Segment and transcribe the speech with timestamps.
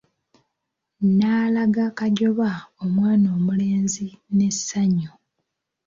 [1.17, 2.49] N'alaga Kajoba
[2.83, 5.11] omwana omulenzi n'essanyu.